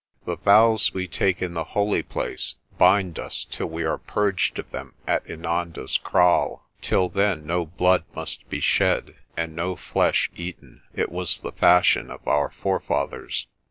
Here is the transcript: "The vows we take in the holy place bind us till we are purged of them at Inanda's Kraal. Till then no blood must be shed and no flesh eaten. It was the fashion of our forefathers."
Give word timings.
"The 0.25 0.37
vows 0.37 0.95
we 0.95 1.07
take 1.07 1.43
in 1.43 1.53
the 1.53 1.63
holy 1.63 2.01
place 2.01 2.55
bind 2.79 3.19
us 3.19 3.45
till 3.47 3.67
we 3.67 3.83
are 3.83 3.99
purged 3.99 4.57
of 4.57 4.71
them 4.71 4.95
at 5.05 5.23
Inanda's 5.27 5.99
Kraal. 5.99 6.63
Till 6.81 7.07
then 7.07 7.45
no 7.45 7.67
blood 7.67 8.05
must 8.15 8.49
be 8.49 8.59
shed 8.61 9.17
and 9.37 9.55
no 9.55 9.75
flesh 9.75 10.31
eaten. 10.35 10.81
It 10.95 11.11
was 11.11 11.41
the 11.41 11.51
fashion 11.51 12.09
of 12.09 12.27
our 12.27 12.49
forefathers." 12.49 13.45